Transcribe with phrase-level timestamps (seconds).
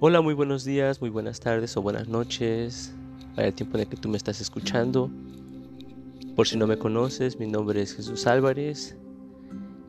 [0.00, 2.94] Hola, muy buenos días, muy buenas tardes o buenas noches
[3.34, 5.10] para el tiempo en el que tú me estás escuchando.
[6.36, 8.96] Por si no me conoces, mi nombre es Jesús Álvarez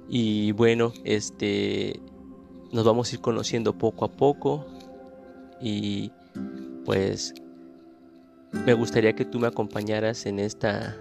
[0.10, 2.00] y bueno, este
[2.72, 4.66] nos vamos a ir conociendo poco a poco
[5.62, 6.12] y
[6.86, 7.36] pues
[8.66, 10.98] me gustaría que tú me acompañaras en esta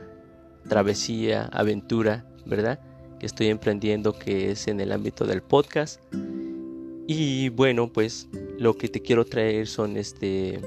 [0.69, 2.79] travesía, aventura, ¿verdad?
[3.19, 5.99] Que estoy emprendiendo que es en el ámbito del podcast.
[7.07, 10.61] Y bueno, pues lo que te quiero traer son este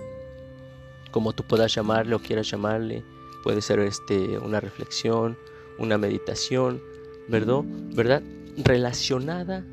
[1.12, 3.04] como tú puedas llamarle o quieras llamarle,
[3.44, 5.38] puede ser este una reflexión,
[5.77, 6.82] una meditación,
[7.27, 7.63] ¿verdad?
[7.94, 8.23] ¿Verdad?
[8.58, 9.66] Relacionada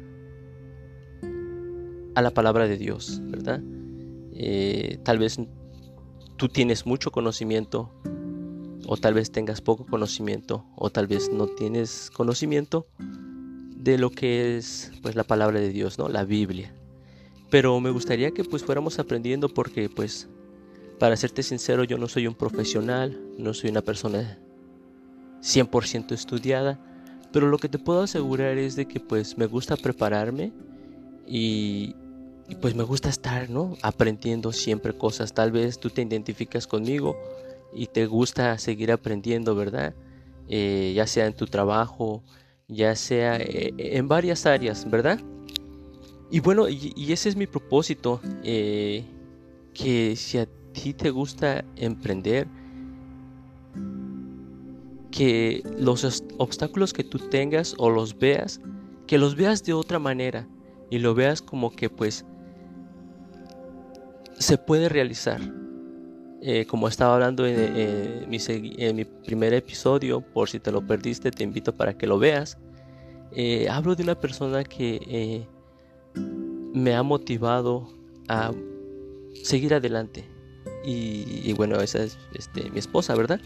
[2.14, 3.60] a la palabra de Dios, ¿verdad?
[4.32, 5.38] Eh, tal vez
[6.37, 7.92] tú tienes mucho conocimiento
[8.87, 12.87] o tal vez tengas poco conocimiento o tal vez no tienes conocimiento
[13.76, 16.09] de lo que es pues la palabra de Dios, ¿no?
[16.09, 16.74] La Biblia.
[17.51, 20.29] Pero me gustaría que pues fuéramos aprendiendo porque pues
[20.99, 24.38] para serte sincero yo no soy un profesional, no soy una persona
[25.40, 26.79] 100% estudiada,
[27.32, 30.52] pero lo que te puedo asegurar es de que pues me gusta prepararme
[31.27, 31.95] y,
[32.60, 33.77] pues me gusta estar, ¿no?
[33.83, 35.35] Aprendiendo siempre cosas.
[35.35, 37.16] Tal vez tú te identificas conmigo
[37.74, 39.95] y te gusta seguir aprendiendo, ¿verdad?
[40.49, 42.23] Eh, ya sea en tu trabajo,
[42.66, 45.21] ya sea eh, en varias áreas, ¿verdad?
[46.30, 49.04] Y bueno, y, ese es mi propósito, eh,
[49.73, 52.46] que si a ti te gusta emprender,
[55.10, 58.60] que los obstáculos que tú tengas o los veas,
[59.06, 60.46] que los veas de otra manera
[60.90, 62.26] y lo veas como que pues
[64.38, 65.41] se puede realizar.
[66.41, 71.75] Eh, como estaba hablando en, mi, primer episodio, por si te lo perdiste, te invito
[71.75, 72.59] para que lo veas.
[73.32, 75.47] Eh, hablo de una persona que
[76.78, 77.88] me ha motivado
[78.28, 78.53] a
[79.43, 80.25] seguir adelante.
[80.84, 83.41] Y, bueno, esa es este, mi esposa, ¿verdad?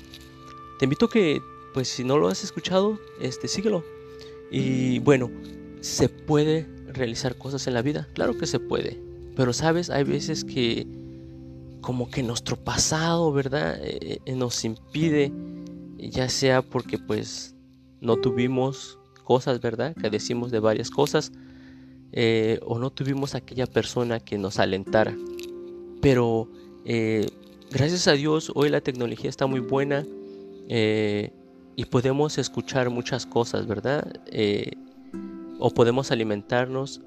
[0.79, 1.41] Te invito que,
[1.75, 3.85] pues si no lo has escuchado, este, síguelo.
[4.51, 5.31] Y bueno,
[5.81, 8.07] ¿se puede realizar cosas en la vida?
[8.15, 9.01] Claro que se puede.
[9.35, 10.87] Pero sabes, hay veces que
[11.81, 13.79] como que nuestro pasado, ¿verdad?
[13.83, 15.33] Eh, eh, nos impide,
[15.99, 17.57] ya sea porque pues
[18.01, 19.97] no tuvimos cosas, ¿verdad?
[20.01, 21.33] Que decimos de varias cosas,
[22.13, 25.17] eh, o no tuvimos aquella persona que nos alentara.
[26.01, 26.49] Pero
[27.71, 30.05] gracias a Dios hoy la tecnología está muy buena
[30.69, 34.13] y podemos escuchar muchas cosas, ¿verdad?
[35.59, 37.01] o podemos alimentarnos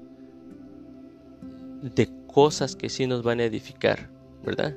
[1.82, 4.16] de cosas que sí nos van a edificar.
[4.46, 4.76] ¿verdad?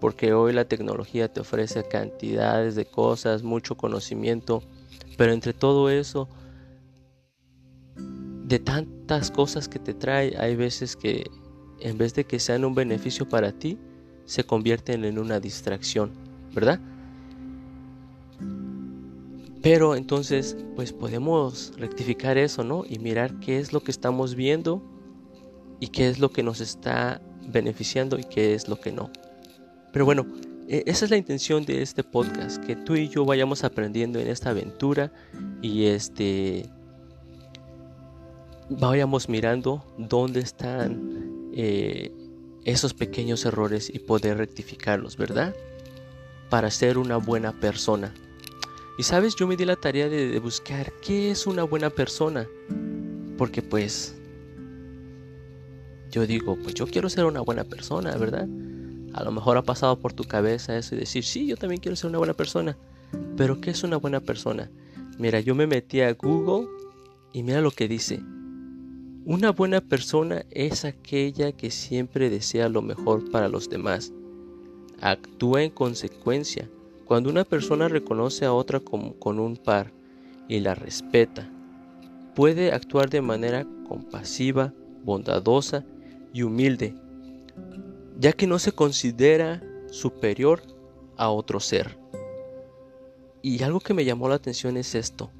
[0.00, 4.62] Porque hoy la tecnología te ofrece cantidades de cosas, mucho conocimiento,
[5.18, 6.28] pero entre todo eso,
[8.50, 11.30] de tantas cosas que te trae, hay veces que
[11.78, 13.78] en vez de que sean un beneficio para ti,
[14.24, 16.10] se convierten en una distracción,
[16.52, 16.80] ¿verdad?
[19.62, 22.84] Pero entonces, pues podemos rectificar eso, ¿no?
[22.88, 24.82] Y mirar qué es lo que estamos viendo
[25.78, 29.10] y qué es lo que nos está beneficiando y qué es lo que no.
[29.92, 30.26] Pero bueno,
[30.66, 34.26] e, esa es la intención de este podcast, que tú y yo vayamos aprendiendo en
[34.26, 35.12] esta aventura
[35.62, 36.68] y este
[38.70, 42.12] vayamos mirando dónde están eh,
[42.64, 45.54] esos pequeños errores y poder rectificarlos, ¿verdad?
[46.48, 48.14] Para ser una buena persona.
[48.98, 52.46] Y sabes, yo me di la tarea de buscar qué es una buena persona.
[53.38, 54.14] Porque pues
[56.10, 58.46] yo digo, pues yo quiero ser una buena persona, ¿verdad?
[59.14, 61.96] A lo mejor ha pasado por tu cabeza eso y decir, sí, yo también quiero
[61.96, 62.76] ser una buena persona.
[63.36, 64.70] Pero ¿qué es una buena persona?
[65.18, 66.68] Mira, yo me metí a Google
[67.32, 68.20] y mira lo que dice.
[69.30, 74.12] Una buena persona es aquella que siempre desea lo mejor para los demás.
[75.00, 76.68] Actúa en consecuencia.
[77.04, 79.92] Cuando una persona reconoce a otra con, con un par
[80.48, 81.48] y la respeta,
[82.34, 84.74] puede actuar de manera compasiva,
[85.04, 85.84] bondadosa
[86.32, 86.96] y humilde,
[88.18, 89.62] ya que no se considera
[89.92, 90.60] superior
[91.16, 91.96] a otro ser.
[93.42, 95.30] Y algo que me llamó la atención es esto.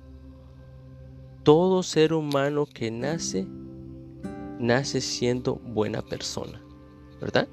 [1.42, 3.48] Todo ser humano que nace,
[4.60, 6.62] nace siendo buena persona,
[7.20, 7.48] ¿verdad?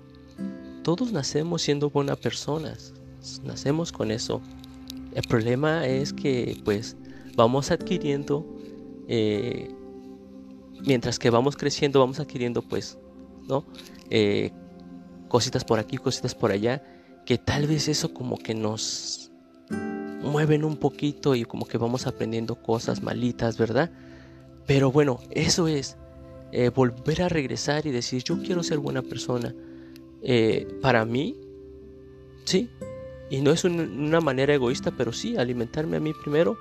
[0.84, 2.94] Todos nacemos siendo buenas personas,
[3.44, 4.42] nacemos con eso.
[5.14, 6.96] El problema es que pues
[7.36, 8.46] vamos adquiriendo,
[9.08, 9.70] eh,
[10.86, 13.00] mientras que vamos creciendo, vamos adquiriendo pues
[13.48, 13.66] ¿no?
[14.10, 14.52] Eh,
[15.28, 16.84] cositas por aquí, cositas por allá,
[17.26, 19.32] que tal vez eso como que nos
[20.22, 23.92] mueven un poquito y como que vamos aprendiendo cosas malitas, ¿verdad?
[24.66, 25.98] Pero bueno, eso es
[26.52, 29.54] eh, volver a regresar y decir, yo quiero ser buena persona.
[30.24, 31.36] eh, para mí,
[32.46, 32.70] sí,
[33.30, 36.58] y no es una manera egoísta, pero sí, alimentarme a mí primero,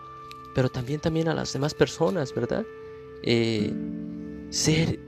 [0.54, 2.64] pero también, también a las demás personas, ¿verdad?
[3.22, 3.72] Eh,
[4.50, 4.98] ser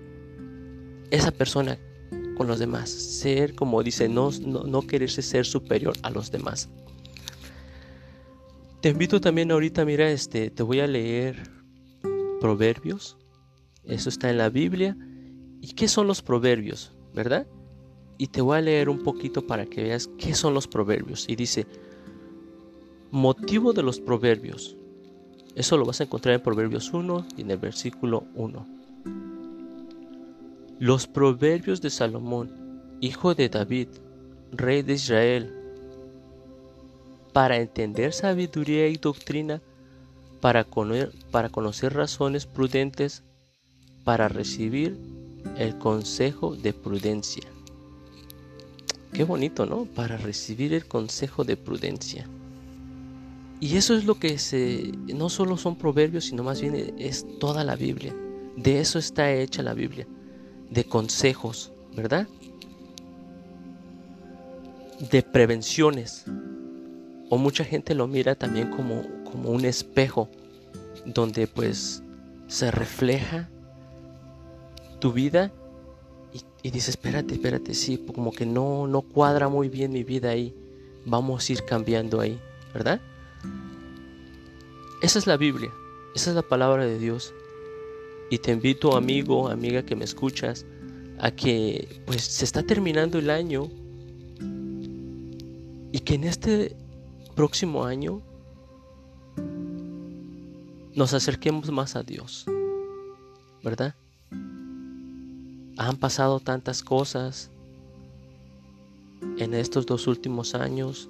[1.10, 1.78] esa persona
[2.36, 6.69] con los demás, ser, como dice, no, no, no quererse ser superior a los demás.
[8.80, 11.36] Te invito también ahorita, mira, este, te voy a leer
[12.40, 13.16] Proverbios.
[13.88, 14.96] Eso está en la Biblia.
[15.61, 16.93] ¿Y qué son los proverbios?
[17.14, 17.46] ¿Verdad?
[18.19, 21.26] Y te voy a leer un poquito para que veas qué son los proverbios.
[21.29, 21.67] Y dice,
[23.11, 24.76] motivo de los proverbios.
[25.55, 28.67] Eso lo vas a encontrar en Proverbios 1 y en el versículo 1.
[30.79, 32.50] Los proverbios de Salomón,
[33.00, 33.88] hijo de David,
[34.52, 35.52] rey de Israel,
[37.32, 39.61] para entender sabiduría y doctrina,
[40.40, 40.64] para
[41.32, 43.25] para conocer razones prudentes,
[44.05, 44.97] para recibir
[45.56, 47.45] el consejo de prudencia.
[49.12, 49.85] Qué bonito, ¿no?
[49.85, 52.29] Para recibir el consejo de prudencia.
[53.61, 57.65] Y eso es lo que se, no solo son proverbios, sino más bien es toda
[57.65, 58.15] la Biblia.
[58.56, 60.06] De eso está hecha la Biblia,
[60.71, 62.29] de consejos, ¿verdad?
[65.11, 66.25] De prevenciones.
[67.31, 70.29] O mucha gente lo mira también como, como un espejo,
[71.05, 72.03] donde pues
[72.47, 73.49] se refleja
[74.99, 75.53] tu vida
[76.62, 80.55] y, dices, espérate, espérate, sí, como que no, no cuadra muy bien mi vida ahí.
[81.06, 82.39] Vamos a ir cambiando ahí,
[82.75, 83.00] ¿verdad?
[85.00, 85.73] Esa es la Biblia,
[86.15, 87.33] esa es la palabra de Dios.
[88.31, 90.67] Y te invito, amigo, amiga que me escuchas,
[91.19, 93.69] a que pues se está terminando el año
[95.93, 96.77] y que en este
[97.35, 98.21] próximo año
[100.95, 102.45] nos acerquemos más a Dios,
[103.62, 103.95] ¿verdad?
[105.78, 107.50] Han pasado tantas cosas
[109.38, 111.08] en estos dos últimos años.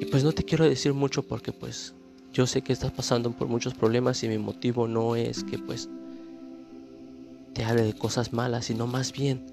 [0.00, 1.92] Y pues no te quiero decir mucho porque pues
[2.32, 5.88] yo sé que estás pasando por muchos problemas y mi motivo no es que pues
[7.52, 9.44] te hable de cosas malas, sino más bien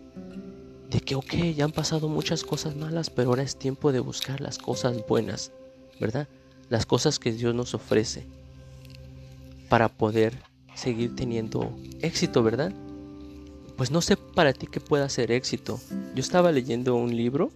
[0.91, 4.39] de que ok, ya han pasado muchas cosas malas, pero ahora es tiempo de buscar
[4.39, 5.51] las cosas buenas,
[5.99, 6.27] ¿verdad?
[6.69, 8.27] Las cosas que Dios nos ofrece
[9.67, 12.73] para poder seguir teniendo éxito, ¿verdad?
[13.77, 15.79] Pues no sé para ti qué pueda ser éxito.
[16.15, 17.51] Yo estaba leyendo un libro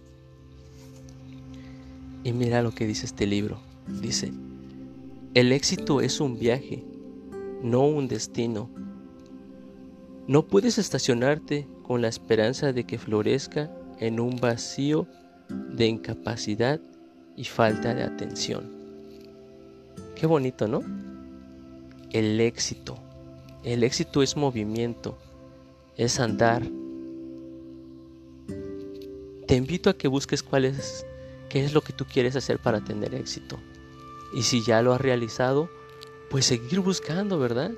[2.24, 3.58] y mira lo que dice este libro.
[4.00, 4.32] Dice,
[5.34, 6.84] el éxito es un viaje,
[7.62, 8.68] no un destino.
[10.26, 15.06] No puedes estacionarte con la esperanza de que florezca en un vacío
[15.48, 16.80] de incapacidad
[17.36, 18.70] y falta de atención.
[20.14, 20.82] Qué bonito, ¿no?
[22.10, 23.07] El éxito.
[23.64, 25.18] El éxito es movimiento,
[25.96, 26.62] es andar.
[29.46, 31.04] Te invito a que busques cuál es,
[31.48, 33.58] qué es lo que tú quieres hacer para tener éxito.
[34.32, 35.68] Y si ya lo has realizado,
[36.30, 37.72] pues seguir buscando, ¿verdad?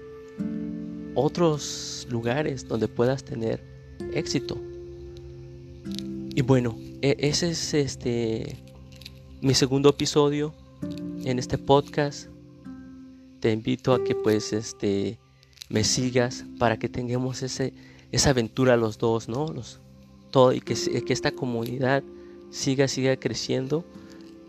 [1.14, 3.62] Otros lugares donde puedas tener
[4.12, 4.58] éxito.
[6.34, 8.56] Y bueno, e, ese es este
[9.40, 10.52] mi segundo episodio
[11.24, 12.28] en este podcast.
[13.40, 15.18] Te invito a que pues este
[15.70, 17.72] me sigas para que tengamos ese,
[18.12, 19.46] esa aventura los dos, ¿no?
[19.48, 19.80] Los,
[20.30, 22.02] todo, y que, que esta comunidad
[22.50, 23.84] siga, siga creciendo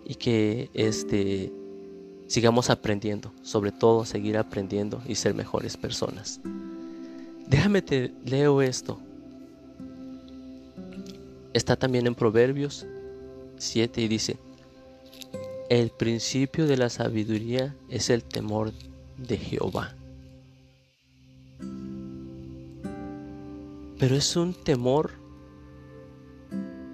[0.03, 1.53] y que este,
[2.27, 6.41] sigamos aprendiendo, sobre todo seguir aprendiendo y ser mejores personas.
[7.47, 8.99] Déjame te leo esto.
[11.53, 12.87] Está también en Proverbios
[13.57, 14.37] 7 y dice,
[15.69, 18.71] el principio de la sabiduría es el temor
[19.17, 19.95] de Jehová.
[24.01, 25.11] Pero es un temor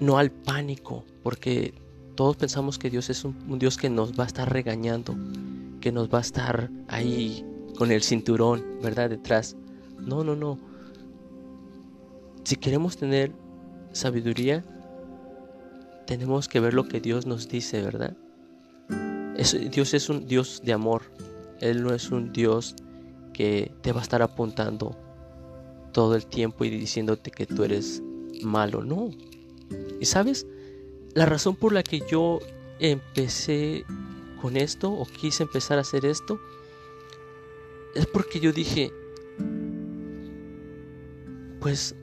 [0.02, 1.74] no al pánico, porque
[2.16, 5.16] todos pensamos que Dios es un, Dios que nos va a estar regañando,
[5.80, 7.46] que nos va a estar ahí
[7.78, 9.10] con el cinturón, ¿verdad?
[9.10, 9.56] Detrás.
[9.98, 10.60] No, no, no.
[12.44, 13.32] Si queremos tener
[13.94, 14.66] sabiduría,
[16.08, 18.18] tenemos que ver lo que Dios nos dice, ¿verdad?
[19.72, 21.04] Dios es un Dios de amor.
[21.62, 22.76] Él no es un Dios
[23.32, 25.07] que te va a estar apuntando
[25.98, 28.04] todo el tiempo y diciéndote que tú eres
[28.44, 29.10] malo, no.
[30.00, 30.46] Y sabes,
[31.16, 32.38] la razón por la que yo
[32.77, 33.84] empecé
[34.39, 36.39] con esto o quise empezar a hacer esto
[37.96, 38.92] es porque yo dije,
[41.62, 41.96] pues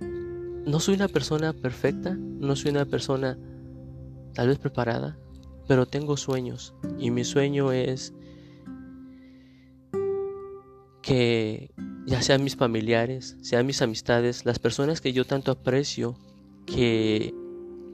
[0.00, 3.38] no soy una persona perfecta, no soy una persona
[4.34, 5.16] tal vez preparada,
[5.68, 8.12] pero tengo sueños y mi sueño es
[11.00, 11.70] que
[12.08, 16.16] ya sean mis familiares, sean mis amistades, las personas que yo tanto aprecio,
[16.64, 17.34] que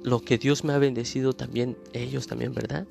[0.04, 2.87] lo que Dios me ha bendecido también, ellos también, ¿verdad?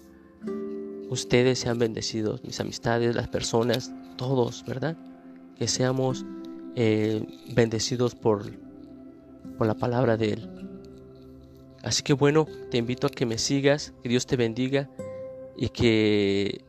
[1.09, 4.97] Ustedes sean bendecidos, mis amistades, las personas, todos, ¿verdad?
[5.57, 6.25] Que seamos
[6.75, 7.25] eh,
[7.55, 8.51] bendecidos por,
[9.57, 10.49] por la palabra de Él.
[11.83, 14.89] Así que bueno, te invito a que me sigas, que Dios te bendiga
[15.55, 16.65] y que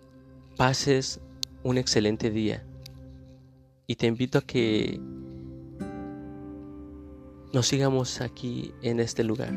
[0.57, 1.21] pases
[1.65, 2.65] un excelente día
[3.87, 5.01] y te invito a que
[7.53, 9.55] nos sigamos aquí en este lugar.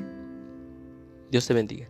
[1.31, 1.89] Dios te bendiga.